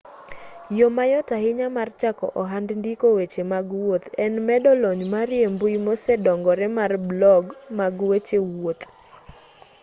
[0.77, 5.47] yo mayot ahinya mar chako ohand ndiko weche mag wuoth en medo lony mari e
[5.53, 7.43] mbui mosedongore mar blog
[7.77, 8.81] mag weche wuoth